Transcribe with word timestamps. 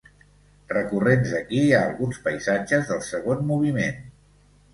Recurrents 0.69 1.33
aquí 1.39 1.59
hi 1.65 1.67
ha 1.75 1.81
alguns 1.89 2.17
paisatges 2.25 2.89
del 2.93 3.05
segon 3.11 3.45
moviment. 3.53 4.03